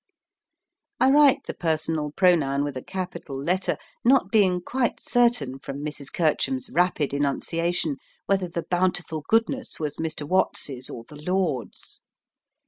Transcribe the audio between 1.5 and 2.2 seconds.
personal